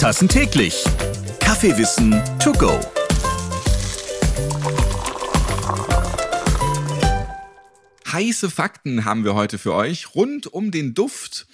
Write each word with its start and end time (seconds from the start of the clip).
Tassen 0.00 0.28
täglich. 0.28 0.82
Kaffeewissen 1.40 2.22
to 2.42 2.52
go. 2.52 2.80
Heiße 8.10 8.48
Fakten 8.48 9.04
haben 9.04 9.24
wir 9.24 9.34
heute 9.34 9.58
für 9.58 9.74
euch 9.74 10.14
rund 10.14 10.46
um 10.46 10.70
den 10.70 10.94
Duft 10.94 11.46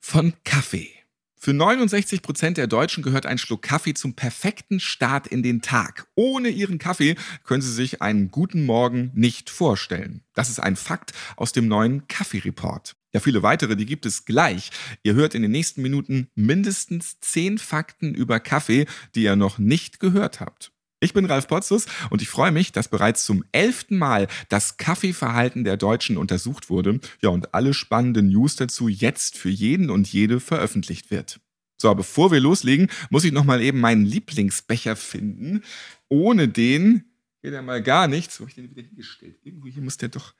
von 0.00 0.32
Kaffee. 0.42 0.90
Für 1.36 1.52
69 1.52 2.20
Prozent 2.20 2.56
der 2.56 2.66
Deutschen 2.66 3.04
gehört 3.04 3.26
ein 3.26 3.38
Schluck 3.38 3.62
Kaffee 3.62 3.94
zum 3.94 4.14
perfekten 4.14 4.80
Start 4.80 5.28
in 5.28 5.44
den 5.44 5.62
Tag. 5.62 6.08
Ohne 6.16 6.48
ihren 6.48 6.80
Kaffee 6.80 7.14
können 7.44 7.62
sie 7.62 7.72
sich 7.72 8.02
einen 8.02 8.32
guten 8.32 8.66
Morgen 8.66 9.12
nicht 9.14 9.50
vorstellen. 9.50 10.24
Das 10.34 10.50
ist 10.50 10.58
ein 10.58 10.74
Fakt 10.74 11.12
aus 11.36 11.52
dem 11.52 11.68
neuen 11.68 12.08
Kaffee-Report. 12.08 12.97
Ja, 13.14 13.20
viele 13.20 13.42
weitere, 13.42 13.74
die 13.74 13.86
gibt 13.86 14.04
es 14.04 14.26
gleich. 14.26 14.70
Ihr 15.02 15.14
hört 15.14 15.34
in 15.34 15.42
den 15.42 15.50
nächsten 15.50 15.80
Minuten 15.80 16.28
mindestens 16.34 17.20
zehn 17.20 17.58
Fakten 17.58 18.14
über 18.14 18.38
Kaffee, 18.38 18.86
die 19.14 19.22
ihr 19.22 19.36
noch 19.36 19.58
nicht 19.58 19.98
gehört 19.98 20.40
habt. 20.40 20.72
Ich 21.00 21.14
bin 21.14 21.24
Ralf 21.24 21.46
Potzus 21.46 21.86
und 22.10 22.22
ich 22.22 22.28
freue 22.28 22.50
mich, 22.50 22.72
dass 22.72 22.88
bereits 22.88 23.24
zum 23.24 23.44
elften 23.52 23.98
Mal 23.98 24.26
das 24.48 24.78
Kaffeeverhalten 24.78 25.62
der 25.62 25.76
Deutschen 25.76 26.16
untersucht 26.16 26.70
wurde. 26.70 27.00
Ja, 27.22 27.28
und 27.28 27.54
alle 27.54 27.72
spannenden 27.72 28.28
News 28.28 28.56
dazu 28.56 28.88
jetzt 28.88 29.38
für 29.38 29.48
jeden 29.48 29.90
und 29.90 30.12
jede 30.12 30.40
veröffentlicht 30.40 31.10
wird. 31.10 31.40
So, 31.80 31.94
bevor 31.94 32.32
wir 32.32 32.40
loslegen, 32.40 32.88
muss 33.10 33.24
ich 33.24 33.30
nochmal 33.30 33.62
eben 33.62 33.78
meinen 33.78 34.04
Lieblingsbecher 34.04 34.96
finden. 34.96 35.62
Ohne 36.08 36.48
den 36.48 37.04
geht 37.42 37.52
ja 37.52 37.62
mal 37.62 37.80
gar 37.80 38.08
nichts. 38.08 38.40
Wo 38.40 38.42
habe 38.42 38.50
ich 38.50 38.56
den 38.56 38.68
wieder 38.68 38.82
hingestellt? 38.82 39.38
Irgendwo 39.44 39.68
hier 39.68 39.82
muss 39.82 39.96
der 39.96 40.08
doch. 40.08 40.34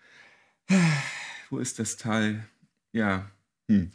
Wo 1.50 1.60
ist 1.60 1.78
das 1.78 1.96
Teil? 1.96 2.44
Ja. 2.92 3.30
Hm. 3.70 3.90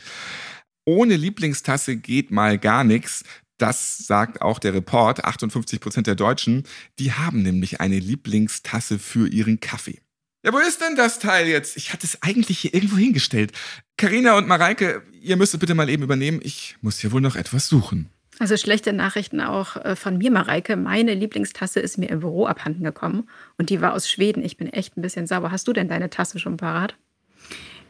Ohne 0.86 1.16
Lieblingstasse 1.16 1.96
geht 1.96 2.32
mal 2.32 2.58
gar 2.58 2.84
nichts. 2.84 3.24
Das 3.58 4.00
sagt 4.00 4.42
auch 4.42 4.60
der 4.60 4.74
Report. 4.74 5.24
58 5.24 5.80
Prozent 5.80 6.08
der 6.08 6.16
Deutschen, 6.16 6.64
die 7.00 7.14
haben 7.14 7.44
nämlich 7.44 7.80
eine 7.80 8.00
Lieblingstasse 8.00 9.00
für 9.00 9.28
ihren 9.28 9.60
Kaffee. 9.60 10.02
Ja, 10.46 10.52
wo 10.52 10.58
ist 10.58 10.82
denn 10.82 10.98
das 10.98 11.20
Teil 11.20 11.48
jetzt? 11.48 11.78
Ich 11.78 11.94
hatte 11.94 12.06
es 12.06 12.22
eigentlich 12.22 12.60
hier 12.60 12.74
irgendwo 12.74 12.98
hingestellt. 12.98 13.54
Karina 13.96 14.38
und 14.38 14.48
Mareike, 14.48 15.04
ihr 15.22 15.38
müsstet 15.38 15.62
bitte 15.62 15.74
mal 15.74 15.90
eben 15.90 16.04
übernehmen. 16.04 16.42
Ich 16.44 16.76
muss 16.82 17.00
hier 17.00 17.14
wohl 17.14 17.22
noch 17.22 17.38
etwas 17.38 17.68
suchen. 17.68 18.10
Also 18.40 18.58
schlechte 18.58 18.92
Nachrichten 18.92 19.40
auch 19.40 19.78
äh, 19.78 19.96
von 19.96 20.18
mir, 20.18 20.32
Mareike. 20.32 20.76
Meine 20.76 21.14
Lieblingstasse 21.14 21.80
ist 21.80 21.98
mir 21.98 22.10
im 22.10 22.20
Büro 22.20 22.46
abhanden 22.46 22.84
gekommen 22.84 23.30
und 23.58 23.70
die 23.70 23.80
war 23.80 23.94
aus 23.94 24.10
Schweden. 24.10 24.44
Ich 24.44 24.58
bin 24.58 24.68
echt 24.68 24.98
ein 24.98 25.02
bisschen 25.02 25.28
sauer. 25.28 25.52
Hast 25.52 25.68
du 25.68 25.72
denn 25.72 25.88
deine 25.88 26.10
Tasse 26.10 26.40
schon 26.40 26.58
parat? 26.58 26.98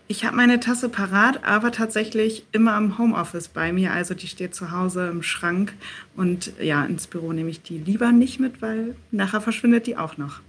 Ich 0.08 0.26
habe 0.26 0.36
meine 0.36 0.60
Tasse 0.60 0.90
parat, 0.90 1.46
aber 1.46 1.72
tatsächlich 1.72 2.46
immer 2.52 2.78
im 2.78 2.98
Homeoffice 2.98 3.48
bei 3.48 3.72
mir. 3.72 3.94
Also 3.94 4.14
die 4.14 4.28
steht 4.28 4.54
zu 4.54 4.72
Hause 4.72 5.08
im 5.08 5.24
Schrank. 5.24 5.74
Und 6.16 6.52
ja, 6.60 6.84
ins 6.86 7.08
Büro 7.08 7.32
nehme 7.32 7.50
ich 7.50 7.62
die 7.62 7.78
lieber 7.78 8.12
nicht 8.12 8.40
mit, 8.40 8.62
weil 8.62 8.96
nachher 9.12 9.40
verschwindet 9.40 9.88
die 9.88 9.96
auch 9.96 10.18
noch. 10.18 10.42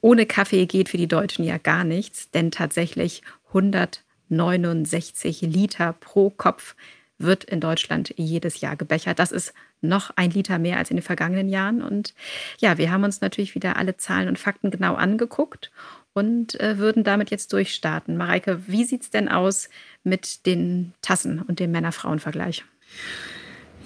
Ohne 0.00 0.24
Kaffee 0.24 0.64
geht 0.66 0.88
für 0.88 0.96
die 0.96 1.06
Deutschen 1.06 1.44
ja 1.44 1.58
gar 1.58 1.84
nichts, 1.84 2.30
denn 2.30 2.50
tatsächlich 2.50 3.22
169 3.48 5.42
Liter 5.42 5.92
pro 5.92 6.30
Kopf 6.30 6.74
wird 7.18 7.44
in 7.44 7.60
Deutschland 7.60 8.14
jedes 8.16 8.60
Jahr 8.60 8.76
gebechert. 8.76 9.18
Das 9.18 9.32
ist 9.32 9.52
noch 9.80 10.10
ein 10.16 10.30
Liter 10.30 10.58
mehr 10.58 10.78
als 10.78 10.90
in 10.90 10.96
den 10.96 11.02
vergangenen 11.02 11.50
Jahren. 11.50 11.82
Und 11.82 12.14
ja, 12.58 12.78
wir 12.78 12.90
haben 12.90 13.04
uns 13.04 13.20
natürlich 13.20 13.54
wieder 13.54 13.76
alle 13.76 13.96
Zahlen 13.96 14.28
und 14.28 14.38
Fakten 14.38 14.70
genau 14.70 14.94
angeguckt 14.94 15.70
und 16.18 16.60
äh, 16.60 16.78
würden 16.78 17.04
damit 17.04 17.30
jetzt 17.30 17.52
durchstarten. 17.52 18.16
Mareike, 18.16 18.62
wie 18.66 18.84
sieht 18.84 19.02
es 19.02 19.10
denn 19.10 19.28
aus 19.28 19.68
mit 20.02 20.46
den 20.46 20.92
Tassen 21.00 21.40
und 21.40 21.60
dem 21.60 21.70
Männer-Frauen-Vergleich? 21.70 22.64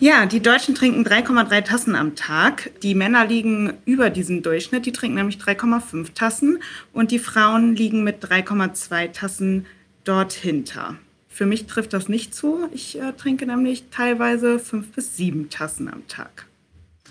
Ja, 0.01 0.25
die 0.27 0.41
Deutschen 0.41 0.75
trinken 0.75 1.05
3,3 1.05 1.63
Tassen 1.63 1.95
am 1.95 2.17
Tag. 2.17 2.71
Die 2.83 2.95
Männer 2.95 3.27
liegen 3.27 3.75
über 3.85 4.09
diesem 4.09 4.43
Durchschnitt. 4.43 4.87
Die 4.87 4.93
trinken 4.93 5.17
nämlich 5.17 5.37
3,5 5.37 6.15
Tassen 6.15 6.63
und 6.93 7.11
die 7.11 7.19
Frauen 7.19 7.77
liegen 7.77 8.03
mit 8.03 8.25
3,2 8.25 9.13
Tassen 9.13 9.67
dort 10.05 10.33
hinter. 10.33 10.97
Für 11.29 11.47
mich 11.47 11.67
trifft 11.67 11.93
das 11.93 12.09
nicht 12.09 12.35
zu. 12.35 12.69
Ich 12.73 12.99
äh, 12.99 13.13
trinke 13.13 13.47
nämlich 13.47 13.85
teilweise 13.91 14.59
fünf 14.59 14.93
bis 14.93 15.17
sieben 15.17 15.51
Tassen 15.51 15.89
am 15.89 16.09
Tag. 16.09 16.47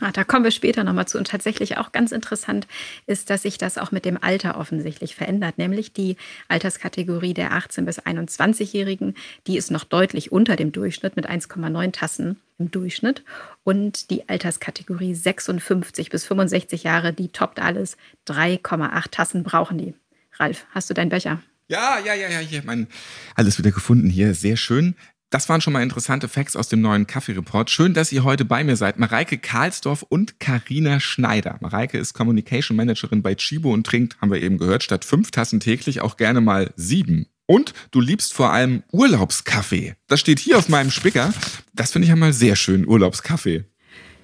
Ah, 0.02 0.12
da 0.12 0.24
kommen 0.24 0.44
wir 0.44 0.50
später 0.50 0.84
nochmal 0.84 1.08
zu. 1.08 1.20
Und 1.20 1.28
tatsächlich 1.28 1.78
auch 1.78 1.92
ganz 1.92 2.12
interessant 2.12 2.68
ist, 3.06 3.30
dass 3.30 3.44
sich 3.44 3.60
das 3.60 3.78
auch 3.78 3.92
mit 3.92 4.04
dem 4.04 4.22
Alter 4.22 4.58
offensichtlich 4.58 5.14
verändert. 5.16 5.60
Nämlich 5.60 5.94
die 5.94 6.18
Alterskategorie 6.48 7.36
der 7.36 7.52
18- 7.52 7.84
bis 7.84 8.00
21-Jährigen, 8.00 9.14
die 9.46 9.58
ist 9.58 9.70
noch 9.70 9.84
deutlich 9.84 10.32
unter 10.32 10.56
dem 10.56 10.72
Durchschnitt 10.72 11.16
mit 11.16 11.30
1,9 11.30 11.92
Tassen 11.92 12.40
im 12.58 12.72
Durchschnitt. 12.72 13.24
Und 13.64 14.10
die 14.10 14.28
Alterskategorie 14.28 15.14
56 15.14 16.10
bis 16.10 16.26
65 16.26 16.82
Jahre, 16.82 17.14
die 17.14 17.30
toppt 17.30 17.62
alles. 17.62 17.96
3,8 18.28 19.12
Tassen 19.12 19.44
brauchen 19.44 19.78
die. 19.78 19.94
Ralf, 20.40 20.66
hast 20.72 20.90
du 20.90 20.96
deinen 20.96 21.10
Becher? 21.10 21.44
Ja, 21.68 22.00
ja, 22.00 22.14
ja, 22.14 22.28
ja, 22.28 22.40
hier, 22.40 22.64
mein, 22.66 22.88
alles 23.36 23.58
wieder 23.58 23.72
gefunden 23.72 24.10
hier. 24.10 24.34
Sehr 24.34 24.58
schön. 24.58 24.96
Das 25.32 25.48
waren 25.48 25.62
schon 25.62 25.72
mal 25.72 25.82
interessante 25.82 26.28
Facts 26.28 26.58
aus 26.58 26.68
dem 26.68 26.82
neuen 26.82 27.08
Kaffee-Report. 27.08 27.70
Schön, 27.70 27.94
dass 27.94 28.12
ihr 28.12 28.26
heute 28.26 28.44
bei 28.44 28.66
mir 28.66 28.76
seid. 28.76 29.00
Mareike 29.00 29.38
Karlsdorf 29.38 30.04
und 30.04 30.42
Karina 30.42 31.00
Schneider. 31.00 31.56
Mareike 31.62 31.98
ist 31.98 32.14
Communication 32.14 32.76
Managerin 32.76 33.22
bei 33.22 33.36
Chibo 33.36 33.72
und 33.72 33.88
trinkt, 33.88 34.20
haben 34.20 34.30
wir 34.30 34.42
eben 34.42 34.58
gehört, 34.58 34.84
statt 34.84 35.06
fünf 35.06 35.32
Tassen 35.32 35.62
täglich 35.62 36.02
auch 36.02 36.18
gerne 36.18 36.42
mal 36.42 36.74
sieben. 36.76 37.28
Und 37.46 37.74
du 37.92 38.02
liebst 38.02 38.34
vor 38.34 38.52
allem 38.52 38.84
Urlaubskaffee. 38.92 39.96
Das 40.08 40.20
steht 40.20 40.40
hier 40.40 40.58
auf 40.58 40.68
meinem 40.68 40.92
Spicker. 40.92 41.34
Das 41.74 41.94
finde 41.94 42.08
ich 42.08 42.12
einmal 42.12 42.34
sehr 42.34 42.58
schön, 42.58 42.86
Urlaubskaffee. 42.86 43.64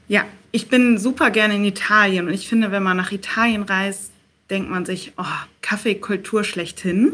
Ja, 0.09 0.25
ich 0.51 0.67
bin 0.67 0.97
super 0.97 1.31
gerne 1.31 1.55
in 1.55 1.63
Italien 1.63 2.27
und 2.27 2.33
ich 2.33 2.49
finde, 2.49 2.71
wenn 2.71 2.83
man 2.83 2.97
nach 2.97 3.13
Italien 3.13 3.63
reist, 3.63 4.11
denkt 4.49 4.69
man 4.69 4.85
sich, 4.85 5.13
oh, 5.15 5.23
Kaffeekultur 5.61 6.43
schlechthin. 6.43 7.13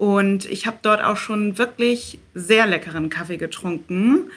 Und 0.00 0.46
ich 0.46 0.66
habe 0.66 0.78
dort 0.80 1.04
auch 1.04 1.18
schon 1.18 1.58
wirklich 1.58 2.20
sehr 2.32 2.66
leckeren 2.66 3.10
Kaffee 3.10 3.36
getrunken, 3.36 4.30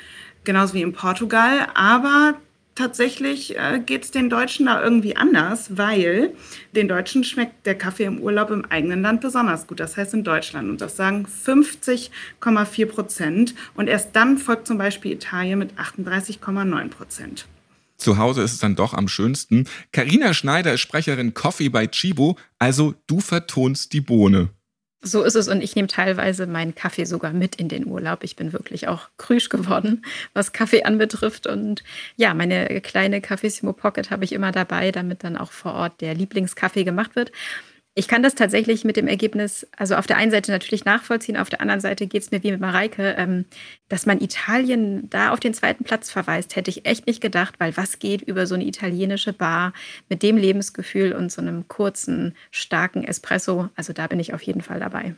genauso 0.43 0.73
wie 0.73 0.81
in 0.81 0.91
Portugal. 0.91 1.69
Aber 1.73 2.33
tatsächlich 2.75 3.57
äh, 3.57 3.79
geht 3.79 4.03
es 4.03 4.11
den 4.11 4.29
Deutschen 4.29 4.65
da 4.65 4.83
irgendwie 4.83 5.15
anders, 5.15 5.77
weil 5.77 6.33
den 6.73 6.89
Deutschen 6.89 7.23
schmeckt 7.23 7.65
der 7.65 7.75
Kaffee 7.75 8.03
im 8.03 8.19
Urlaub 8.19 8.51
im 8.51 8.65
eigenen 8.65 9.01
Land 9.03 9.21
besonders 9.21 9.65
gut. 9.65 9.79
Das 9.79 9.95
heißt 9.95 10.13
in 10.13 10.25
Deutschland. 10.25 10.69
Und 10.69 10.81
das 10.81 10.97
sagen 10.97 11.27
50,4 11.45 12.85
Prozent. 12.85 13.55
Und 13.73 13.87
erst 13.87 14.13
dann 14.17 14.39
folgt 14.39 14.67
zum 14.67 14.77
Beispiel 14.77 15.13
Italien 15.13 15.59
mit 15.59 15.75
38,9 15.75 16.89
Prozent. 16.89 17.45
Zu 17.95 18.17
Hause 18.17 18.41
ist 18.41 18.51
es 18.51 18.59
dann 18.59 18.75
doch 18.75 18.93
am 18.93 19.07
schönsten. 19.07 19.69
Karina 19.93 20.33
Schneider 20.33 20.73
ist 20.73 20.81
Sprecherin 20.81 21.33
Coffee 21.33 21.69
bei 21.69 21.87
Chibo, 21.87 22.37
also 22.59 22.95
du 23.07 23.21
vertonst 23.21 23.93
die 23.93 24.01
Bohne. 24.01 24.49
So 25.05 25.23
ist 25.23 25.35
es 25.35 25.49
und 25.49 25.61
ich 25.61 25.75
nehme 25.75 25.89
teilweise 25.89 26.47
meinen 26.47 26.75
Kaffee 26.75 27.03
sogar 27.03 27.33
mit 27.33 27.57
in 27.57 27.67
den 27.67 27.87
Urlaub. 27.87 28.23
Ich 28.23 28.37
bin 28.37 28.53
wirklich 28.53 28.87
auch 28.87 29.09
krüsch 29.17 29.49
geworden, 29.49 30.05
was 30.33 30.53
Kaffee 30.53 30.83
anbetrifft. 30.83 31.45
Und 31.45 31.83
ja, 32.15 32.33
meine 32.33 32.79
kleine 32.79 33.19
Cafissimo 33.19 33.73
Pocket 33.73 34.11
habe 34.11 34.23
ich 34.23 34.31
immer 34.31 34.53
dabei, 34.53 34.91
damit 34.93 35.25
dann 35.25 35.35
auch 35.35 35.51
vor 35.51 35.73
Ort 35.73 35.99
der 35.99 36.15
Lieblingskaffee 36.15 36.85
gemacht 36.85 37.17
wird. 37.17 37.33
Ich 37.95 38.07
kann 38.07 38.23
das 38.23 38.33
tatsächlich 38.33 38.85
mit 38.85 38.97
dem 38.97 39.07
Ergebnis, 39.07 39.67
also 39.77 39.95
auf 39.95 40.07
der 40.07 40.17
einen 40.17 40.31
Seite 40.31 40.51
natürlich 40.51 40.83
nachvollziehen, 40.83 41.37
auf 41.37 41.49
der 41.49 41.61
anderen 41.61 41.79
Seite 41.79 42.07
geht 42.07 42.23
es 42.23 42.31
mir 42.31 42.41
wie 42.41 42.51
mit 42.51 42.59
Mareike, 42.59 43.13
ähm, 43.19 43.45
dass 43.87 44.07
man 44.07 44.19
Italien 44.19 45.07
da 45.11 45.31
auf 45.31 45.39
den 45.39 45.53
zweiten 45.53 45.83
Platz 45.83 46.09
verweist, 46.09 46.55
hätte 46.55 46.71
ich 46.71 46.87
echt 46.87 47.05
nicht 47.05 47.21
gedacht, 47.21 47.55
weil 47.59 47.77
was 47.77 47.99
geht 47.99 48.23
über 48.23 48.47
so 48.47 48.55
eine 48.55 48.65
italienische 48.65 49.31
Bar 49.31 49.73
mit 50.09 50.23
dem 50.23 50.37
Lebensgefühl 50.37 51.13
und 51.13 51.31
so 51.31 51.39
einem 51.39 51.67
kurzen, 51.67 52.35
starken 52.49 53.03
Espresso? 53.03 53.69
Also 53.75 53.93
da 53.93 54.07
bin 54.07 54.19
ich 54.19 54.33
auf 54.33 54.41
jeden 54.41 54.61
Fall 54.61 54.79
dabei. 54.79 55.15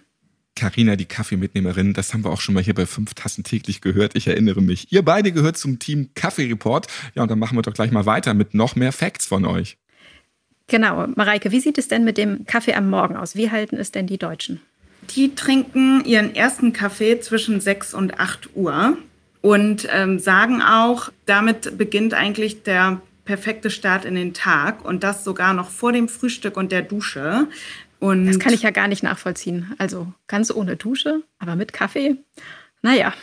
Carina, 0.58 0.98
die 0.98 1.06
Kaffeemitnehmerin, 1.06 1.94
das 1.94 2.14
haben 2.14 2.26
wir 2.26 2.32
auch 2.32 2.40
schon 2.42 2.56
mal 2.56 2.64
hier 2.64 2.74
bei 2.74 2.86
fünf 2.86 3.14
Tassen 3.14 3.44
täglich 3.44 3.82
gehört. 3.82 4.16
Ich 4.16 4.28
erinnere 4.28 4.62
mich. 4.62 4.92
Ihr 4.92 5.04
beide 5.04 5.32
gehört 5.32 5.58
zum 5.58 5.80
Team 5.80 6.10
Kaffee 6.14 6.46
Report. 6.46 6.88
Ja, 7.14 7.24
und 7.24 7.32
dann 7.32 7.40
machen 7.40 7.58
wir 7.58 7.62
doch 7.62 7.74
gleich 7.74 7.92
mal 7.92 8.06
weiter 8.06 8.34
mit 8.34 8.54
noch 8.54 8.76
mehr 8.76 8.94
Facts 8.94 9.26
von 9.26 9.46
euch. 9.46 9.78
Genau. 10.68 11.08
Mareike, 11.16 11.52
wie 11.52 11.60
sieht 11.60 11.78
es 11.78 11.88
denn 11.88 12.04
mit 12.04 12.18
dem 12.18 12.46
Kaffee 12.46 12.74
am 12.74 12.90
Morgen 12.90 13.16
aus? 13.16 13.36
Wie 13.36 13.52
halten 13.52 13.78
es 13.78 13.92
denn 13.92 14.08
die 14.08 14.18
Deutschen? 14.18 14.62
Die 15.12 15.36
trinken 15.36 16.04
ihren 16.06 16.36
ersten 16.36 16.74
Kaffee 16.74 17.20
zwischen 17.20 17.62
6 17.62 17.94
und 17.94 18.20
8 18.20 18.56
Uhr 18.56 18.98
und 19.42 19.88
ähm, 19.92 20.18
sagen 20.18 20.62
auch, 20.62 21.12
damit 21.28 21.78
beginnt 21.78 22.16
eigentlich 22.16 22.64
der 22.64 23.02
perfekte 23.26 23.70
Start 23.70 24.06
in 24.06 24.16
den 24.16 24.34
Tag 24.34 24.84
und 24.84 25.04
das 25.04 25.24
sogar 25.24 25.54
noch 25.54 25.70
vor 25.70 25.92
dem 25.92 26.08
Frühstück 26.08 26.58
und 26.58 26.72
der 26.72 26.82
Dusche. 26.82 27.48
Und 28.00 28.28
das 28.28 28.40
kann 28.40 28.54
ich 28.54 28.64
ja 28.64 28.72
gar 28.72 28.88
nicht 28.88 29.04
nachvollziehen. 29.04 29.74
Also 29.78 30.12
ganz 30.28 30.52
ohne 30.52 30.76
Dusche, 30.76 31.22
aber 31.40 31.56
mit 31.56 31.74
Kaffee. 31.74 32.18
Naja, 32.82 33.14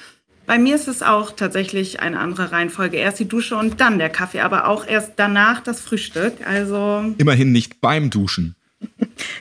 bei 0.46 0.58
mir 0.58 0.74
ist 0.74 0.88
es 0.88 1.02
auch 1.02 1.30
tatsächlich 1.32 2.00
eine 2.00 2.18
andere 2.18 2.52
Reihenfolge. 2.52 2.96
Erst 2.96 3.20
die 3.20 3.28
Dusche 3.28 3.56
und 3.56 3.80
dann 3.80 3.98
der 3.98 4.10
Kaffee, 4.10 4.40
aber 4.40 4.66
auch 4.66 4.86
erst 4.86 5.12
danach 5.16 5.60
das 5.60 5.80
Frühstück. 5.80 6.46
Also 6.46 7.14
immerhin 7.18 7.52
nicht 7.52 7.80
beim 7.80 8.10
Duschen. 8.10 8.54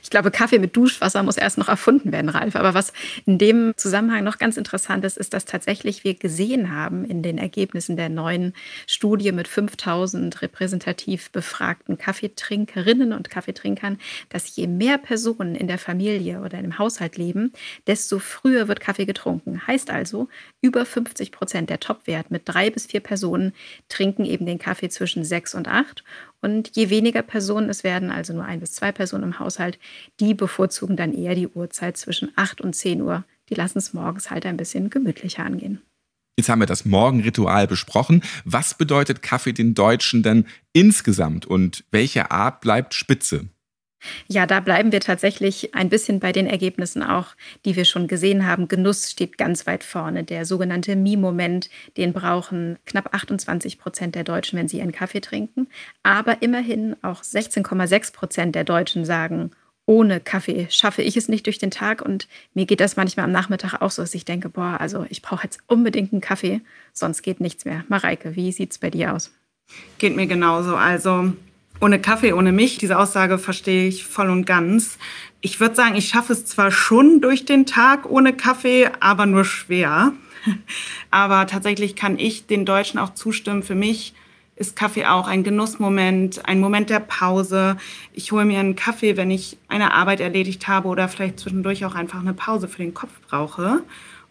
Ich 0.03 0.09
glaube, 0.09 0.31
Kaffee 0.31 0.59
mit 0.59 0.75
Duschwasser 0.75 1.23
muss 1.23 1.37
erst 1.37 1.57
noch 1.57 1.67
erfunden 1.67 2.11
werden, 2.11 2.29
Ralf. 2.29 2.55
Aber 2.55 2.73
was 2.73 2.93
in 3.25 3.37
dem 3.37 3.73
Zusammenhang 3.77 4.23
noch 4.23 4.37
ganz 4.37 4.57
interessant 4.57 5.05
ist, 5.05 5.17
ist, 5.17 5.33
dass 5.33 5.45
tatsächlich 5.45 6.03
wir 6.03 6.15
gesehen 6.15 6.75
haben 6.75 7.05
in 7.05 7.23
den 7.23 7.37
Ergebnissen 7.37 7.97
der 7.97 8.09
neuen 8.09 8.53
Studie 8.87 9.31
mit 9.31 9.47
5000 9.47 10.41
repräsentativ 10.41 11.31
befragten 11.31 11.97
Kaffeetrinkerinnen 11.97 13.13
und 13.13 13.29
Kaffeetrinkern, 13.29 13.97
dass 14.29 14.55
je 14.55 14.67
mehr 14.67 14.97
Personen 14.97 15.55
in 15.55 15.67
der 15.67 15.77
Familie 15.77 16.41
oder 16.41 16.59
im 16.59 16.77
Haushalt 16.77 17.17
leben, 17.17 17.53
desto 17.87 18.19
früher 18.19 18.67
wird 18.67 18.79
Kaffee 18.79 19.05
getrunken. 19.05 19.65
Heißt 19.67 19.89
also, 19.89 20.27
über 20.61 20.85
50 20.85 21.31
Prozent 21.31 21.69
der 21.69 21.79
Topwert 21.79 22.31
mit 22.31 22.43
drei 22.45 22.69
bis 22.69 22.87
vier 22.87 22.99
Personen 23.01 23.53
trinken 23.89 24.25
eben 24.25 24.45
den 24.45 24.59
Kaffee 24.59 24.89
zwischen 24.89 25.23
sechs 25.23 25.55
und 25.55 25.67
acht. 25.67 26.03
Und 26.41 26.75
je 26.75 26.89
weniger 26.89 27.21
Personen 27.21 27.69
es 27.69 27.83
werden, 27.83 28.09
also 28.09 28.33
nur 28.33 28.45
ein 28.45 28.59
bis 28.59 28.73
zwei 28.73 28.91
Personen 28.91 29.23
im 29.23 29.39
Haushalt, 29.39 29.77
die 30.19 30.33
bevorzugen 30.33 30.97
dann 30.97 31.13
eher 31.13 31.35
die 31.35 31.47
Uhrzeit 31.47 31.97
zwischen 31.97 32.31
8 32.35 32.61
und 32.61 32.75
10 32.75 33.01
Uhr. 33.01 33.23
Die 33.49 33.55
lassen 33.55 33.77
es 33.77 33.93
morgens 33.93 34.31
halt 34.31 34.45
ein 34.45 34.57
bisschen 34.57 34.89
gemütlicher 34.89 35.45
angehen. 35.45 35.81
Jetzt 36.37 36.49
haben 36.49 36.59
wir 36.59 36.65
das 36.65 36.85
Morgenritual 36.85 37.67
besprochen. 37.67 38.23
Was 38.45 38.73
bedeutet 38.73 39.21
Kaffee 39.21 39.53
den 39.53 39.75
Deutschen 39.75 40.23
denn 40.23 40.47
insgesamt 40.73 41.45
und 41.45 41.83
welche 41.91 42.31
Art 42.31 42.61
bleibt 42.61 42.93
spitze? 42.93 43.49
Ja, 44.27 44.45
da 44.45 44.59
bleiben 44.59 44.91
wir 44.91 44.99
tatsächlich 44.99 45.75
ein 45.75 45.89
bisschen 45.89 46.19
bei 46.19 46.31
den 46.31 46.47
Ergebnissen 46.47 47.03
auch, 47.03 47.35
die 47.65 47.75
wir 47.75 47.85
schon 47.85 48.07
gesehen 48.07 48.45
haben. 48.47 48.67
Genuss 48.67 49.11
steht 49.11 49.37
ganz 49.37 49.67
weit 49.67 49.83
vorne. 49.83 50.23
Der 50.23 50.45
sogenannte 50.45 50.95
Mi-Moment, 50.95 51.69
den 51.97 52.13
brauchen 52.13 52.79
knapp 52.85 53.13
28 53.13 53.79
Prozent 53.79 54.15
der 54.15 54.23
Deutschen, 54.23 54.57
wenn 54.57 54.67
sie 54.67 54.81
einen 54.81 54.91
Kaffee 54.91 55.21
trinken. 55.21 55.67
Aber 56.03 56.41
immerhin 56.41 56.95
auch 57.01 57.21
16,6 57.21 58.13
Prozent 58.13 58.55
der 58.55 58.63
Deutschen 58.63 59.05
sagen, 59.05 59.51
ohne 59.85 60.19
Kaffee 60.19 60.67
schaffe 60.69 61.01
ich 61.01 61.17
es 61.17 61.27
nicht 61.27 61.45
durch 61.45 61.57
den 61.57 61.71
Tag. 61.71 62.01
Und 62.01 62.27
mir 62.53 62.65
geht 62.65 62.79
das 62.79 62.95
manchmal 62.95 63.25
am 63.25 63.31
Nachmittag 63.31 63.81
auch 63.81 63.91
so, 63.91 64.01
dass 64.01 64.15
ich 64.15 64.25
denke, 64.25 64.49
boah, 64.49 64.77
also 64.79 65.05
ich 65.09 65.21
brauche 65.21 65.43
jetzt 65.43 65.59
unbedingt 65.67 66.13
einen 66.13 66.21
Kaffee, 66.21 66.61
sonst 66.93 67.21
geht 67.21 67.41
nichts 67.41 67.65
mehr. 67.65 67.83
Mareike, 67.87 68.35
wie 68.35 68.51
sieht 68.51 68.71
es 68.71 68.77
bei 68.77 68.89
dir 68.89 69.13
aus? 69.13 69.31
Geht 69.97 70.15
mir 70.15 70.27
genauso. 70.27 70.75
Also 70.75 71.33
ohne 71.81 71.99
Kaffee, 71.99 72.33
ohne 72.33 72.51
mich. 72.51 72.77
Diese 72.77 72.97
Aussage 72.97 73.37
verstehe 73.37 73.87
ich 73.87 74.05
voll 74.05 74.29
und 74.29 74.45
ganz. 74.45 74.97
Ich 75.41 75.59
würde 75.59 75.75
sagen, 75.75 75.95
ich 75.95 76.07
schaffe 76.07 76.33
es 76.33 76.45
zwar 76.45 76.71
schon 76.71 77.19
durch 77.19 77.43
den 77.45 77.65
Tag 77.65 78.09
ohne 78.09 78.33
Kaffee, 78.33 78.89
aber 78.99 79.25
nur 79.25 79.43
schwer. 79.43 80.13
Aber 81.11 81.45
tatsächlich 81.45 81.95
kann 81.95 82.17
ich 82.17 82.47
den 82.47 82.65
Deutschen 82.65 82.99
auch 82.99 83.13
zustimmen. 83.13 83.61
Für 83.61 83.75
mich 83.75 84.15
ist 84.55 84.75
Kaffee 84.75 85.05
auch 85.05 85.27
ein 85.27 85.43
Genussmoment, 85.43 86.47
ein 86.47 86.59
Moment 86.59 86.89
der 86.89 86.99
Pause. 86.99 87.77
Ich 88.13 88.31
hole 88.31 88.45
mir 88.45 88.59
einen 88.59 88.75
Kaffee, 88.75 89.17
wenn 89.17 89.29
ich 89.29 89.57
eine 89.67 89.93
Arbeit 89.93 90.19
erledigt 90.19 90.67
habe 90.67 90.87
oder 90.87 91.07
vielleicht 91.09 91.39
zwischendurch 91.39 91.85
auch 91.85 91.93
einfach 91.93 92.21
eine 92.21 92.33
Pause 92.33 92.67
für 92.67 92.81
den 92.81 92.95
Kopf 92.95 93.11
brauche. 93.27 93.83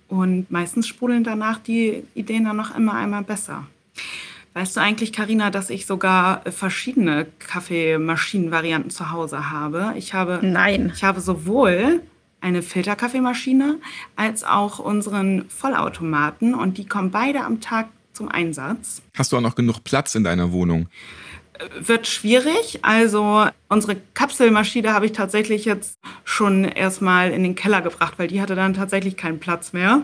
Und 0.08 0.50
meistens 0.50 0.88
sprudeln 0.88 1.22
danach 1.22 1.58
die 1.58 2.02
Ideen 2.14 2.44
dann 2.44 2.56
noch 2.56 2.76
immer 2.76 2.94
einmal 2.94 3.22
besser. 3.22 3.68
Weißt 4.60 4.76
du 4.76 4.80
eigentlich, 4.82 5.14
Karina, 5.14 5.48
dass 5.48 5.70
ich 5.70 5.86
sogar 5.86 6.42
verschiedene 6.44 7.26
Kaffeemaschinenvarianten 7.38 8.90
zu 8.90 9.10
Hause 9.10 9.48
habe? 9.48 9.94
Ich 9.96 10.12
habe 10.12 10.40
Nein. 10.42 10.92
Ich 10.94 11.02
habe 11.02 11.22
sowohl 11.22 12.02
eine 12.42 12.60
Filterkaffeemaschine 12.60 13.78
als 14.16 14.44
auch 14.44 14.78
unseren 14.78 15.48
Vollautomaten 15.48 16.54
und 16.54 16.76
die 16.76 16.86
kommen 16.86 17.10
beide 17.10 17.40
am 17.40 17.62
Tag 17.62 17.88
zum 18.12 18.28
Einsatz. 18.28 19.00
Hast 19.16 19.32
du 19.32 19.38
auch 19.38 19.40
noch 19.40 19.54
genug 19.54 19.82
Platz 19.82 20.14
in 20.14 20.24
deiner 20.24 20.52
Wohnung? 20.52 20.88
Wird 21.78 22.06
schwierig. 22.06 22.80
Also 22.82 23.46
unsere 23.70 23.96
Kapselmaschine 24.12 24.92
habe 24.92 25.06
ich 25.06 25.12
tatsächlich 25.12 25.64
jetzt 25.64 25.94
schon 26.24 26.66
erstmal 26.66 27.30
in 27.30 27.44
den 27.44 27.54
Keller 27.54 27.80
gebracht, 27.80 28.18
weil 28.18 28.28
die 28.28 28.42
hatte 28.42 28.56
dann 28.56 28.74
tatsächlich 28.74 29.16
keinen 29.16 29.40
Platz 29.40 29.72
mehr. 29.72 30.02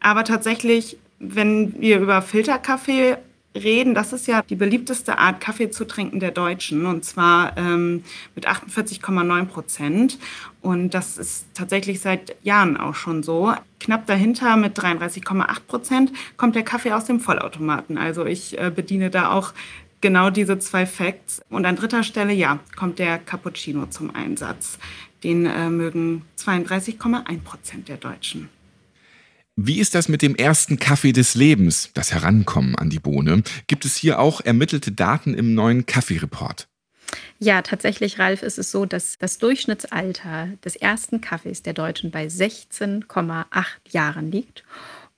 Aber 0.00 0.24
tatsächlich, 0.24 0.96
wenn 1.18 1.78
wir 1.78 2.00
über 2.00 2.22
Filterkaffee 2.22 3.18
reden, 3.54 3.94
das 3.94 4.12
ist 4.12 4.26
ja 4.26 4.42
die 4.42 4.56
beliebteste 4.56 5.18
Art, 5.18 5.40
Kaffee 5.40 5.70
zu 5.70 5.84
trinken 5.84 6.20
der 6.20 6.30
Deutschen, 6.30 6.86
und 6.86 7.04
zwar 7.04 7.56
ähm, 7.56 8.04
mit 8.34 8.48
48,9 8.48 9.44
Prozent. 9.46 10.18
Und 10.60 10.90
das 10.90 11.18
ist 11.18 11.46
tatsächlich 11.54 12.00
seit 12.00 12.36
Jahren 12.42 12.76
auch 12.76 12.94
schon 12.94 13.22
so. 13.22 13.52
Knapp 13.80 14.06
dahinter 14.06 14.56
mit 14.56 14.78
33,8 14.78 15.60
Prozent 15.66 16.12
kommt 16.36 16.54
der 16.54 16.62
Kaffee 16.62 16.92
aus 16.92 17.04
dem 17.04 17.20
Vollautomaten. 17.20 17.98
Also 17.98 18.24
ich 18.24 18.58
äh, 18.58 18.70
bediene 18.74 19.10
da 19.10 19.32
auch 19.32 19.52
genau 20.00 20.30
diese 20.30 20.58
zwei 20.58 20.86
Facts. 20.86 21.42
Und 21.50 21.66
an 21.66 21.76
dritter 21.76 22.02
Stelle, 22.02 22.32
ja, 22.32 22.58
kommt 22.76 22.98
der 22.98 23.18
Cappuccino 23.18 23.86
zum 23.86 24.14
Einsatz. 24.14 24.78
Den 25.24 25.46
äh, 25.46 25.70
mögen 25.70 26.22
32,1 26.38 27.40
Prozent 27.42 27.88
der 27.88 27.96
Deutschen. 27.96 28.48
Wie 29.56 29.80
ist 29.80 29.94
das 29.94 30.08
mit 30.08 30.22
dem 30.22 30.34
ersten 30.34 30.78
Kaffee 30.78 31.12
des 31.12 31.34
Lebens, 31.34 31.90
das 31.92 32.10
Herankommen 32.10 32.74
an 32.74 32.88
die 32.88 32.98
Bohne? 32.98 33.42
Gibt 33.66 33.84
es 33.84 33.96
hier 33.96 34.18
auch 34.18 34.40
ermittelte 34.40 34.92
Daten 34.92 35.34
im 35.34 35.54
neuen 35.54 35.84
Kaffeereport? 35.84 36.68
Ja, 37.38 37.60
tatsächlich, 37.60 38.18
Ralf, 38.18 38.42
ist 38.42 38.58
es 38.58 38.70
so, 38.70 38.86
dass 38.86 39.18
das 39.18 39.36
Durchschnittsalter 39.36 40.48
des 40.64 40.76
ersten 40.76 41.20
Kaffees 41.20 41.62
der 41.62 41.74
Deutschen 41.74 42.10
bei 42.10 42.28
16,8 42.28 43.44
Jahren 43.90 44.32
liegt. 44.32 44.64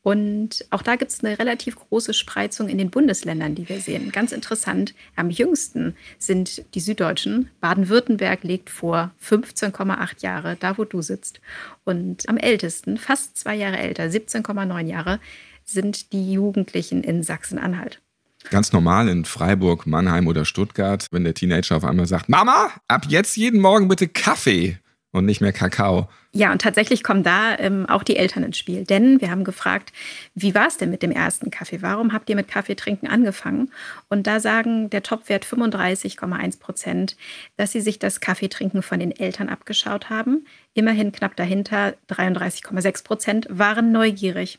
Und 0.04 0.66
auch 0.68 0.82
da 0.82 0.96
gibt 0.96 1.10
es 1.10 1.24
eine 1.24 1.38
relativ 1.38 1.76
große 1.76 2.12
Spreizung 2.12 2.68
in 2.68 2.76
den 2.76 2.90
Bundesländern, 2.90 3.54
die 3.54 3.70
wir 3.70 3.80
sehen. 3.80 4.12
Ganz 4.12 4.32
interessant, 4.32 4.94
am 5.16 5.30
jüngsten 5.30 5.96
sind 6.18 6.62
die 6.74 6.80
Süddeutschen. 6.80 7.48
Baden-Württemberg 7.62 8.44
legt 8.44 8.68
vor 8.68 9.12
15,8 9.26 10.22
Jahre, 10.22 10.56
da 10.60 10.76
wo 10.76 10.84
du 10.84 11.00
sitzt. 11.00 11.40
Und 11.84 12.28
am 12.28 12.36
ältesten, 12.36 12.98
fast 12.98 13.38
zwei 13.38 13.54
Jahre 13.54 13.78
älter, 13.78 14.04
17,9 14.04 14.86
Jahre, 14.86 15.20
sind 15.64 16.12
die 16.12 16.34
Jugendlichen 16.34 17.02
in 17.02 17.22
Sachsen-Anhalt. 17.22 18.02
Ganz 18.50 18.74
normal 18.74 19.08
in 19.08 19.24
Freiburg, 19.24 19.86
Mannheim 19.86 20.26
oder 20.26 20.44
Stuttgart, 20.44 21.06
wenn 21.12 21.24
der 21.24 21.32
Teenager 21.32 21.78
auf 21.78 21.84
einmal 21.84 22.04
sagt, 22.04 22.28
Mama, 22.28 22.72
ab 22.88 23.06
jetzt 23.08 23.38
jeden 23.38 23.58
Morgen 23.58 23.88
bitte 23.88 24.06
Kaffee 24.06 24.76
und 25.14 25.26
nicht 25.26 25.40
mehr 25.40 25.52
Kakao. 25.52 26.08
Ja, 26.32 26.50
und 26.50 26.60
tatsächlich 26.60 27.04
kommen 27.04 27.22
da 27.22 27.56
ähm, 27.60 27.86
auch 27.88 28.02
die 28.02 28.16
Eltern 28.16 28.42
ins 28.42 28.58
Spiel. 28.58 28.82
Denn 28.82 29.20
wir 29.20 29.30
haben 29.30 29.44
gefragt, 29.44 29.92
wie 30.34 30.56
war 30.56 30.66
es 30.66 30.76
denn 30.76 30.90
mit 30.90 31.04
dem 31.04 31.12
ersten 31.12 31.52
Kaffee? 31.52 31.82
Warum 31.82 32.12
habt 32.12 32.28
ihr 32.28 32.34
mit 32.34 32.48
Kaffeetrinken 32.48 33.08
angefangen? 33.08 33.70
Und 34.08 34.26
da 34.26 34.40
sagen 34.40 34.90
der 34.90 35.04
Topwert 35.04 35.46
35,1 35.46 36.58
Prozent, 36.58 37.16
dass 37.56 37.70
sie 37.70 37.80
sich 37.80 38.00
das 38.00 38.20
Kaffeetrinken 38.20 38.82
von 38.82 38.98
den 38.98 39.12
Eltern 39.12 39.48
abgeschaut 39.48 40.10
haben. 40.10 40.46
Immerhin 40.74 41.12
knapp 41.12 41.36
dahinter 41.36 41.94
33,6 42.10 43.04
Prozent 43.04 43.46
waren 43.48 43.92
neugierig. 43.92 44.58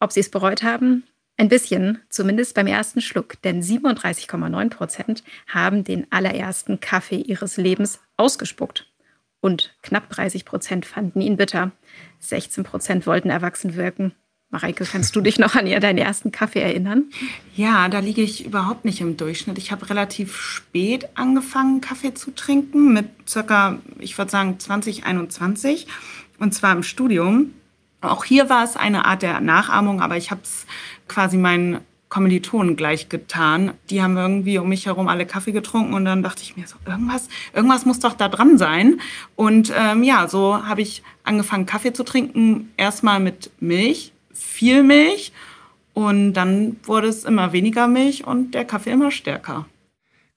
Ob 0.00 0.12
sie 0.12 0.20
es 0.20 0.30
bereut 0.30 0.62
haben? 0.62 1.04
Ein 1.38 1.48
bisschen, 1.48 2.02
zumindest 2.10 2.54
beim 2.54 2.66
ersten 2.66 3.00
Schluck, 3.00 3.40
denn 3.40 3.62
37,9 3.62 4.68
Prozent 4.68 5.24
haben 5.46 5.82
den 5.82 6.06
allerersten 6.10 6.78
Kaffee 6.80 7.22
ihres 7.22 7.56
Lebens 7.56 8.00
ausgespuckt 8.18 8.91
und 9.42 9.74
knapp 9.82 10.08
30 10.08 10.46
Prozent 10.46 10.86
fanden 10.86 11.20
ihn 11.20 11.36
bitter. 11.36 11.72
16 12.20 12.64
Prozent 12.64 13.06
wollten 13.06 13.28
erwachsen 13.28 13.74
wirken. 13.74 14.14
Mareike, 14.50 14.84
kannst 14.84 15.16
du 15.16 15.20
dich 15.20 15.38
noch 15.38 15.54
an 15.56 15.66
deinen 15.66 15.98
ersten 15.98 16.30
Kaffee 16.30 16.60
erinnern? 16.60 17.04
Ja, 17.56 17.88
da 17.88 17.98
liege 17.98 18.22
ich 18.22 18.44
überhaupt 18.46 18.84
nicht 18.84 19.00
im 19.00 19.16
Durchschnitt. 19.16 19.58
Ich 19.58 19.72
habe 19.72 19.88
relativ 19.90 20.36
spät 20.36 21.08
angefangen, 21.14 21.80
Kaffee 21.80 22.14
zu 22.14 22.30
trinken, 22.32 22.92
mit 22.92 23.06
circa, 23.26 23.78
ich 23.98 24.16
würde 24.16 24.30
sagen, 24.30 24.58
2021. 24.58 25.86
Und 26.38 26.54
zwar 26.54 26.72
im 26.72 26.82
Studium. 26.82 27.54
Auch 28.02 28.24
hier 28.24 28.48
war 28.50 28.62
es 28.62 28.76
eine 28.76 29.06
Art 29.06 29.22
der 29.22 29.40
Nachahmung, 29.40 30.02
aber 30.02 30.16
ich 30.18 30.30
habe 30.30 30.42
es 30.42 30.66
quasi 31.08 31.36
meinen 31.36 31.80
Kommilitonen 32.12 32.76
gleich 32.76 33.08
getan. 33.08 33.72
Die 33.88 34.02
haben 34.02 34.18
irgendwie 34.18 34.58
um 34.58 34.68
mich 34.68 34.84
herum 34.84 35.08
alle 35.08 35.24
Kaffee 35.24 35.52
getrunken 35.52 35.94
und 35.94 36.04
dann 36.04 36.22
dachte 36.22 36.42
ich 36.42 36.58
mir 36.58 36.66
so, 36.66 36.76
irgendwas, 36.84 37.28
irgendwas 37.54 37.86
muss 37.86 38.00
doch 38.00 38.12
da 38.12 38.28
dran 38.28 38.58
sein. 38.58 39.00
Und 39.34 39.72
ähm, 39.74 40.02
ja, 40.02 40.28
so 40.28 40.62
habe 40.66 40.82
ich 40.82 41.02
angefangen, 41.24 41.64
Kaffee 41.64 41.94
zu 41.94 42.04
trinken. 42.04 42.70
Erstmal 42.76 43.18
mit 43.18 43.50
Milch, 43.60 44.12
viel 44.34 44.82
Milch. 44.82 45.32
Und 45.94 46.34
dann 46.34 46.76
wurde 46.82 47.08
es 47.08 47.24
immer 47.24 47.54
weniger 47.54 47.88
Milch 47.88 48.26
und 48.26 48.52
der 48.52 48.66
Kaffee 48.66 48.90
immer 48.90 49.10
stärker. 49.10 49.64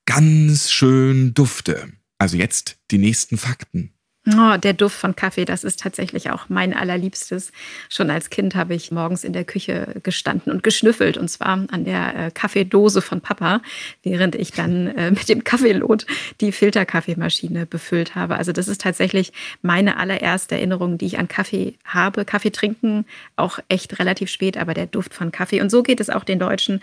Ganz 0.06 0.70
schön 0.70 1.34
dufte. 1.34 1.92
Also 2.16 2.38
jetzt 2.38 2.78
die 2.90 2.98
nächsten 2.98 3.36
Fakten. 3.36 3.92
Oh, 4.28 4.56
der 4.56 4.72
Duft 4.72 4.96
von 4.96 5.14
Kaffee, 5.14 5.44
das 5.44 5.62
ist 5.62 5.78
tatsächlich 5.78 6.30
auch 6.30 6.48
mein 6.48 6.74
allerliebstes. 6.74 7.52
Schon 7.88 8.10
als 8.10 8.28
Kind 8.28 8.56
habe 8.56 8.74
ich 8.74 8.90
morgens 8.90 9.22
in 9.22 9.32
der 9.32 9.44
Küche 9.44 10.00
gestanden 10.02 10.52
und 10.52 10.64
geschnüffelt 10.64 11.16
und 11.16 11.28
zwar 11.28 11.64
an 11.70 11.84
der 11.84 12.16
äh, 12.16 12.30
Kaffeedose 12.32 13.02
von 13.02 13.20
Papa, 13.20 13.62
während 14.02 14.34
ich 14.34 14.50
dann 14.50 14.88
äh, 14.88 15.10
mit 15.12 15.28
dem 15.28 15.44
Kaffeelot 15.44 16.06
die 16.40 16.50
Filterkaffeemaschine 16.50 17.66
befüllt 17.66 18.16
habe. 18.16 18.34
Also 18.34 18.50
das 18.50 18.66
ist 18.66 18.80
tatsächlich 18.80 19.32
meine 19.62 19.96
allererste 19.96 20.56
Erinnerung, 20.56 20.98
die 20.98 21.06
ich 21.06 21.18
an 21.20 21.28
Kaffee 21.28 21.74
habe. 21.84 22.24
Kaffee 22.24 22.50
trinken 22.50 23.04
auch 23.36 23.60
echt 23.68 24.00
relativ 24.00 24.28
spät, 24.28 24.56
aber 24.56 24.74
der 24.74 24.86
Duft 24.86 25.14
von 25.14 25.30
Kaffee. 25.30 25.60
Und 25.60 25.70
so 25.70 25.84
geht 25.84 26.00
es 26.00 26.10
auch 26.10 26.24
den 26.24 26.40
Deutschen. 26.40 26.80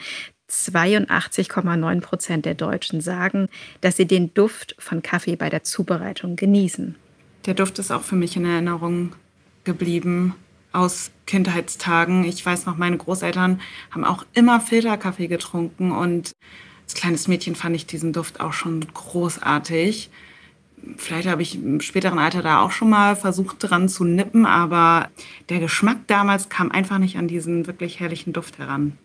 82,9 0.50 2.00
Prozent 2.00 2.46
der 2.46 2.54
Deutschen 2.54 3.02
sagen, 3.02 3.50
dass 3.82 3.98
sie 3.98 4.06
den 4.06 4.34
Duft 4.34 4.76
von 4.80 5.02
Kaffee 5.02 5.36
bei 5.36 5.50
der 5.50 5.64
Zubereitung 5.64 6.38
genießen. 6.38 6.96
Der 7.46 7.54
Duft 7.54 7.78
ist 7.80 7.92
auch 7.92 8.04
für 8.04 8.16
mich 8.16 8.38
in 8.38 8.46
Erinnerung 8.46 9.14
geblieben 9.66 10.34
aus 10.72 11.12
Kindheitstagen. 11.26 12.24
Ich 12.24 12.46
weiß 12.46 12.66
noch, 12.66 12.78
meine 12.78 12.98
Großeltern 12.98 13.60
haben 13.92 14.06
auch 14.06 14.26
immer 14.34 14.62
Filterkaffee 14.62 15.28
getrunken 15.28 15.92
und 15.92 16.32
als 16.84 16.94
kleines 16.94 17.28
Mädchen 17.28 17.56
fand 17.56 17.76
ich 17.76 17.86
diesen 17.86 18.14
Duft 18.14 18.40
auch 18.40 18.54
schon 18.54 18.86
großartig. 18.94 20.10
Vielleicht 20.98 21.28
habe 21.28 21.42
ich 21.42 21.56
im 21.56 21.82
späteren 21.82 22.20
Alter 22.20 22.42
da 22.42 22.62
auch 22.62 22.72
schon 22.72 22.90
mal 22.90 23.16
versucht 23.16 23.58
dran 23.60 23.88
zu 23.88 24.04
nippen, 24.04 24.46
aber 24.46 25.10
der 25.50 25.60
Geschmack 25.60 26.00
damals 26.08 26.50
kam 26.50 26.72
einfach 26.72 26.98
nicht 26.98 27.18
an 27.18 27.28
diesen 27.28 27.68
wirklich 27.68 28.00
herrlichen 28.00 28.34
Duft 28.34 28.58
heran. 28.58 28.98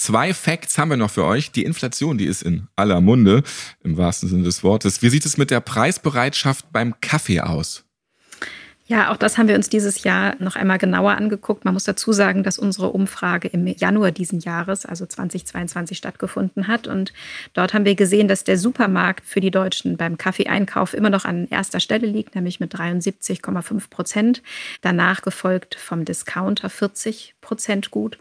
Zwei 0.00 0.32
Facts 0.32 0.78
haben 0.78 0.88
wir 0.88 0.96
noch 0.96 1.10
für 1.10 1.26
euch. 1.26 1.52
Die 1.52 1.62
Inflation, 1.62 2.16
die 2.16 2.24
ist 2.24 2.40
in 2.40 2.68
aller 2.74 3.02
Munde, 3.02 3.42
im 3.84 3.98
wahrsten 3.98 4.30
Sinne 4.30 4.44
des 4.44 4.64
Wortes. 4.64 5.02
Wie 5.02 5.10
sieht 5.10 5.26
es 5.26 5.36
mit 5.36 5.50
der 5.50 5.60
Preisbereitschaft 5.60 6.72
beim 6.72 6.98
Kaffee 7.02 7.42
aus? 7.42 7.84
Ja, 8.86 9.12
auch 9.12 9.18
das 9.18 9.36
haben 9.36 9.46
wir 9.46 9.56
uns 9.56 9.68
dieses 9.68 10.02
Jahr 10.02 10.36
noch 10.38 10.56
einmal 10.56 10.78
genauer 10.78 11.12
angeguckt. 11.12 11.66
Man 11.66 11.74
muss 11.74 11.84
dazu 11.84 12.12
sagen, 12.12 12.42
dass 12.44 12.58
unsere 12.58 12.88
Umfrage 12.88 13.48
im 13.48 13.66
Januar 13.66 14.10
diesen 14.10 14.40
Jahres, 14.40 14.86
also 14.86 15.04
2022, 15.04 15.98
stattgefunden 15.98 16.66
hat. 16.66 16.86
Und 16.86 17.12
dort 17.52 17.74
haben 17.74 17.84
wir 17.84 17.94
gesehen, 17.94 18.26
dass 18.26 18.42
der 18.42 18.56
Supermarkt 18.56 19.26
für 19.26 19.40
die 19.40 19.50
Deutschen 19.50 19.98
beim 19.98 20.16
Kaffeeeinkauf 20.16 20.94
immer 20.94 21.10
noch 21.10 21.26
an 21.26 21.46
erster 21.50 21.78
Stelle 21.78 22.06
liegt, 22.06 22.36
nämlich 22.36 22.58
mit 22.58 22.74
73,5 22.74 23.90
Prozent. 23.90 24.42
Danach 24.80 25.20
gefolgt 25.20 25.74
vom 25.74 26.06
Discounter 26.06 26.70
40 26.70 27.34
Prozent 27.42 27.90
gut. 27.90 28.16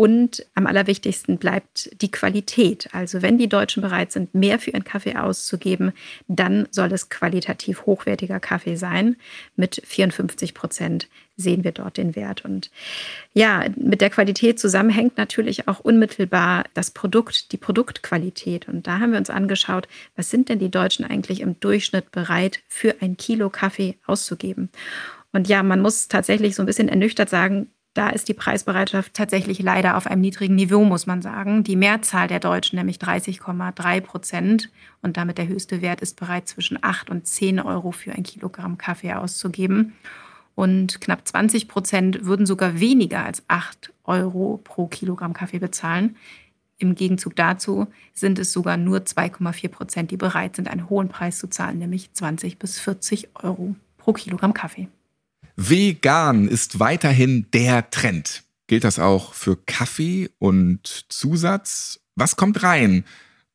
Und 0.00 0.46
am 0.54 0.66
allerwichtigsten 0.66 1.36
bleibt 1.36 1.90
die 2.00 2.10
Qualität. 2.10 2.88
Also 2.92 3.20
wenn 3.20 3.36
die 3.36 3.50
Deutschen 3.50 3.82
bereit 3.82 4.12
sind, 4.12 4.34
mehr 4.34 4.58
für 4.58 4.70
ihren 4.70 4.82
Kaffee 4.82 5.14
auszugeben, 5.14 5.92
dann 6.26 6.66
soll 6.70 6.90
es 6.90 7.10
qualitativ 7.10 7.84
hochwertiger 7.84 8.40
Kaffee 8.40 8.76
sein. 8.76 9.16
Mit 9.56 9.82
54 9.84 10.54
Prozent 10.54 11.10
sehen 11.36 11.64
wir 11.64 11.72
dort 11.72 11.98
den 11.98 12.16
Wert. 12.16 12.46
Und 12.46 12.70
ja, 13.34 13.66
mit 13.76 14.00
der 14.00 14.08
Qualität 14.08 14.58
zusammenhängt 14.58 15.18
natürlich 15.18 15.68
auch 15.68 15.80
unmittelbar 15.80 16.64
das 16.72 16.92
Produkt, 16.92 17.52
die 17.52 17.58
Produktqualität. 17.58 18.68
Und 18.68 18.86
da 18.86 19.00
haben 19.00 19.12
wir 19.12 19.18
uns 19.18 19.28
angeschaut, 19.28 19.86
was 20.16 20.30
sind 20.30 20.48
denn 20.48 20.60
die 20.60 20.70
Deutschen 20.70 21.04
eigentlich 21.04 21.42
im 21.42 21.60
Durchschnitt 21.60 22.10
bereit, 22.10 22.60
für 22.68 22.94
ein 23.02 23.18
Kilo 23.18 23.50
Kaffee 23.50 23.98
auszugeben. 24.06 24.70
Und 25.32 25.46
ja, 25.46 25.62
man 25.62 25.82
muss 25.82 26.08
tatsächlich 26.08 26.56
so 26.56 26.62
ein 26.62 26.66
bisschen 26.66 26.88
ernüchtert 26.88 27.28
sagen, 27.28 27.68
da 27.94 28.08
ist 28.10 28.28
die 28.28 28.34
Preisbereitschaft 28.34 29.14
tatsächlich 29.14 29.58
leider 29.60 29.96
auf 29.96 30.06
einem 30.06 30.20
niedrigen 30.20 30.54
Niveau, 30.54 30.84
muss 30.84 31.06
man 31.06 31.22
sagen. 31.22 31.64
Die 31.64 31.74
Mehrzahl 31.74 32.28
der 32.28 32.38
Deutschen, 32.38 32.76
nämlich 32.76 32.98
30,3 32.98 34.00
Prozent, 34.00 34.70
und 35.02 35.16
damit 35.16 35.38
der 35.38 35.48
höchste 35.48 35.82
Wert 35.82 36.00
ist 36.00 36.18
bereit, 36.18 36.46
zwischen 36.46 36.78
8 36.80 37.10
und 37.10 37.26
10 37.26 37.58
Euro 37.58 37.90
für 37.90 38.12
ein 38.12 38.22
Kilogramm 38.22 38.78
Kaffee 38.78 39.14
auszugeben. 39.14 39.94
Und 40.54 41.00
knapp 41.00 41.26
20 41.26 41.66
Prozent 41.66 42.24
würden 42.24 42.46
sogar 42.46 42.78
weniger 42.78 43.24
als 43.24 43.42
8 43.48 43.92
Euro 44.04 44.60
pro 44.62 44.86
Kilogramm 44.86 45.32
Kaffee 45.32 45.58
bezahlen. 45.58 46.16
Im 46.78 46.94
Gegenzug 46.94 47.34
dazu 47.34 47.88
sind 48.14 48.38
es 48.38 48.52
sogar 48.52 48.76
nur 48.76 48.98
2,4 48.98 49.68
Prozent, 49.68 50.10
die 50.12 50.16
bereit 50.16 50.56
sind, 50.56 50.68
einen 50.68 50.88
hohen 50.88 51.08
Preis 51.08 51.38
zu 51.38 51.48
zahlen, 51.48 51.78
nämlich 51.78 52.12
20 52.12 52.58
bis 52.58 52.78
40 52.78 53.30
Euro 53.34 53.74
pro 53.98 54.12
Kilogramm 54.12 54.54
Kaffee. 54.54 54.88
Vegan 55.62 56.48
ist 56.48 56.80
weiterhin 56.80 57.46
der 57.52 57.90
Trend. 57.90 58.44
Gilt 58.66 58.82
das 58.82 58.98
auch 58.98 59.34
für 59.34 59.58
Kaffee 59.58 60.30
und 60.38 61.04
Zusatz? 61.10 62.00
Was 62.16 62.36
kommt 62.36 62.62
rein? 62.62 63.04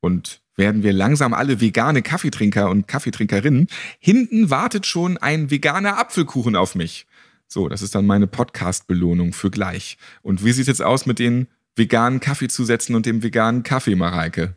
Und 0.01 0.39
werden 0.55 0.83
wir 0.83 0.93
langsam 0.93 1.33
alle 1.33 1.61
vegane 1.61 2.03
Kaffeetrinker 2.03 2.69
und 2.69 2.87
Kaffeetrinkerinnen? 2.87 3.65
Hinten 3.97 4.51
wartet 4.51 4.85
schon 4.85 5.17
ein 5.17 5.49
veganer 5.49 5.97
Apfelkuchen 5.97 6.55
auf 6.55 6.75
mich. 6.75 7.07
So, 7.47 7.69
das 7.69 7.81
ist 7.81 7.95
dann 7.95 8.05
meine 8.05 8.27
Podcast-Belohnung 8.27 9.33
für 9.33 9.49
gleich. 9.49 9.97
Und 10.21 10.45
wie 10.45 10.51
sieht 10.51 10.63
es 10.63 10.67
jetzt 10.67 10.83
aus 10.83 11.07
mit 11.07 11.17
den 11.17 11.47
veganen 11.75 12.19
Kaffeezusätzen 12.19 12.93
und 12.93 13.07
dem 13.07 13.23
veganen 13.23 13.63
Kaffee, 13.63 13.95
Mareike? 13.95 14.53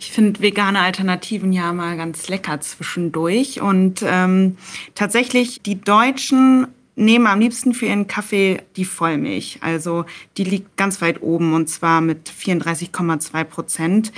Ich 0.00 0.12
finde 0.12 0.40
vegane 0.40 0.80
Alternativen 0.80 1.52
ja 1.52 1.72
mal 1.72 1.96
ganz 1.96 2.28
lecker 2.28 2.60
zwischendurch. 2.60 3.60
Und 3.60 4.04
ähm, 4.06 4.56
tatsächlich, 4.94 5.62
die 5.62 5.80
Deutschen 5.80 6.68
nehmen 6.96 7.26
am 7.26 7.40
liebsten 7.40 7.74
für 7.74 7.86
ihren 7.86 8.06
Kaffee 8.06 8.62
die 8.76 8.84
Vollmilch. 8.84 9.58
Also 9.60 10.04
die 10.36 10.44
liegt 10.44 10.76
ganz 10.76 11.00
weit 11.00 11.22
oben 11.22 11.54
und 11.54 11.68
zwar 11.68 12.00
mit 12.00 12.30
34,2 12.30 13.44
Prozent. 13.44 14.12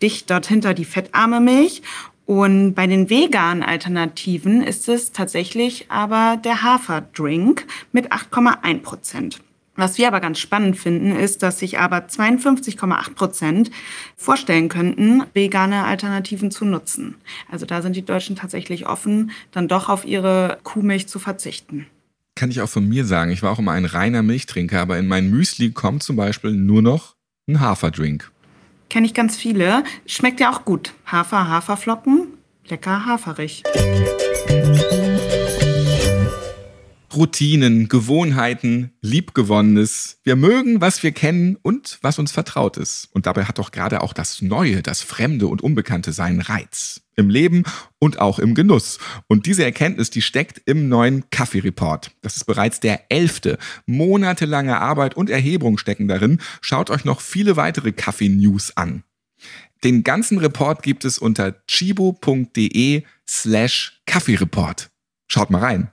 Dicht 0.00 0.30
dort 0.30 0.46
hinter 0.46 0.74
die 0.74 0.84
fettarme 0.84 1.40
Milch. 1.40 1.82
Und 2.24 2.74
bei 2.74 2.86
den 2.86 3.10
veganen 3.10 3.62
Alternativen 3.62 4.62
ist 4.62 4.88
es 4.88 5.12
tatsächlich 5.12 5.90
aber 5.90 6.38
der 6.42 6.62
Haferdrink 6.62 7.66
mit 7.90 8.12
8,1 8.12 8.78
Prozent. 8.80 9.40
Was 9.74 9.96
wir 9.96 10.06
aber 10.06 10.20
ganz 10.20 10.38
spannend 10.38 10.76
finden, 10.76 11.16
ist, 11.16 11.42
dass 11.42 11.58
sich 11.58 11.78
aber 11.78 12.06
52,8 12.06 13.14
Prozent 13.14 13.70
vorstellen 14.16 14.68
könnten, 14.68 15.22
vegane 15.32 15.84
Alternativen 15.84 16.50
zu 16.50 16.66
nutzen. 16.66 17.14
Also 17.50 17.64
da 17.64 17.80
sind 17.80 17.96
die 17.96 18.04
Deutschen 18.04 18.36
tatsächlich 18.36 18.86
offen, 18.86 19.30
dann 19.50 19.68
doch 19.68 19.88
auf 19.88 20.04
ihre 20.04 20.58
Kuhmilch 20.62 21.08
zu 21.08 21.18
verzichten. 21.18 21.86
Kann 22.34 22.50
ich 22.50 22.60
auch 22.60 22.68
von 22.68 22.86
mir 22.88 23.04
sagen, 23.04 23.30
ich 23.30 23.42
war 23.42 23.50
auch 23.50 23.58
immer 23.58 23.72
ein 23.72 23.84
reiner 23.84 24.22
Milchtrinker, 24.22 24.80
aber 24.80 24.98
in 24.98 25.08
mein 25.08 25.30
Müsli 25.30 25.70
kommt 25.70 26.02
zum 26.02 26.16
Beispiel 26.16 26.52
nur 26.52 26.82
noch 26.82 27.14
ein 27.48 27.60
Haferdrink. 27.60 28.30
Kenne 28.90 29.06
ich 29.06 29.14
ganz 29.14 29.36
viele. 29.36 29.84
Schmeckt 30.06 30.40
ja 30.40 30.52
auch 30.52 30.66
gut. 30.66 30.92
Hafer, 31.06 31.48
Haferflocken, 31.48 32.26
lecker 32.66 33.06
haferig. 33.06 33.62
Routinen, 37.14 37.88
Gewohnheiten, 37.88 38.92
Liebgewonnenes. 39.00 40.18
Wir 40.22 40.36
mögen, 40.36 40.80
was 40.80 41.02
wir 41.02 41.12
kennen 41.12 41.56
und 41.60 41.98
was 42.02 42.18
uns 42.18 42.32
vertraut 42.32 42.76
ist. 42.76 43.08
Und 43.12 43.26
dabei 43.26 43.44
hat 43.44 43.58
doch 43.58 43.70
gerade 43.70 44.02
auch 44.02 44.12
das 44.12 44.40
Neue, 44.40 44.82
das 44.82 45.02
Fremde 45.02 45.46
und 45.46 45.62
Unbekannte 45.62 46.12
seinen 46.12 46.40
Reiz. 46.40 47.02
Im 47.16 47.28
Leben 47.28 47.64
und 47.98 48.20
auch 48.20 48.38
im 48.38 48.54
Genuss. 48.54 48.98
Und 49.26 49.46
diese 49.46 49.64
Erkenntnis, 49.64 50.10
die 50.10 50.22
steckt 50.22 50.62
im 50.64 50.88
neuen 50.88 51.28
Kaffee-Report. 51.30 52.10
Das 52.22 52.36
ist 52.36 52.44
bereits 52.44 52.80
der 52.80 53.10
elfte. 53.10 53.58
Monatelange 53.84 54.80
Arbeit 54.80 55.14
und 55.14 55.28
Erhebung 55.28 55.78
stecken 55.78 56.08
darin. 56.08 56.40
Schaut 56.62 56.88
euch 56.88 57.04
noch 57.04 57.20
viele 57.20 57.56
weitere 57.56 57.92
Kaffee-News 57.92 58.76
an. 58.76 59.04
Den 59.84 60.04
ganzen 60.04 60.38
Report 60.38 60.82
gibt 60.82 61.04
es 61.04 61.18
unter 61.18 61.56
chibo.de 61.66 63.02
slash 63.28 64.00
Kaffee-Report. 64.06 64.90
Schaut 65.26 65.50
mal 65.50 65.60
rein. 65.60 65.90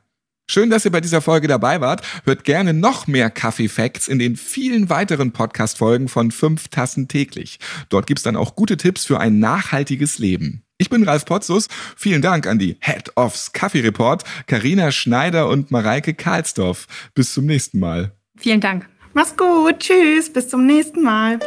Schön, 0.51 0.71
dass 0.71 0.83
ihr 0.83 0.89
bei 0.89 0.99
dieser 0.99 1.21
Folge 1.21 1.47
dabei 1.47 1.79
wart. 1.79 2.01
Hört 2.25 2.43
gerne 2.43 2.73
noch 2.73 3.05
mehr 3.05 3.29
Kaffee 3.29 3.67
Facts 3.67 4.07
in 4.07 4.17
den 4.17 4.35
vielen 4.35 4.89
weiteren 4.89 5.31
Podcast-Folgen 5.31 6.07
von 6.07 6.31
5 6.31 6.69
Tassen 6.69 7.07
täglich. 7.07 7.59
Dort 7.89 8.07
gibt's 8.07 8.23
dann 8.23 8.35
auch 8.35 8.55
gute 8.55 8.75
Tipps 8.75 9.05
für 9.05 9.19
ein 9.19 9.37
nachhaltiges 9.37 10.17
Leben. 10.17 10.63
Ich 10.79 10.89
bin 10.89 11.03
Ralf 11.03 11.25
Potzus. 11.25 11.67
Vielen 11.95 12.23
Dank 12.23 12.47
an 12.47 12.57
die 12.57 12.77
Head 12.79 13.11
ofs 13.13 13.51
Kaffee 13.51 13.81
Report, 13.81 14.23
Karina 14.47 14.91
Schneider 14.91 15.49
und 15.49 15.69
Mareike 15.69 16.15
Karlsdorf. 16.15 16.87
Bis 17.13 17.31
zum 17.31 17.45
nächsten 17.45 17.79
Mal. 17.79 18.13
Vielen 18.35 18.59
Dank. 18.59 18.89
Mach's 19.13 19.37
gut. 19.37 19.77
Tschüss. 19.77 20.33
Bis 20.33 20.49
zum 20.49 20.65
nächsten 20.65 21.03
Mal. 21.03 21.37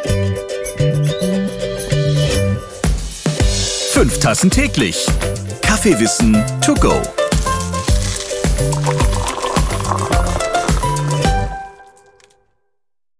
5 3.91 4.19
Tassen 4.21 4.49
täglich. 4.49 5.05
Kaffeewissen 5.61 6.41
to 6.61 6.73
go. 6.75 7.01